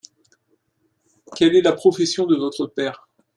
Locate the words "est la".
1.55-1.73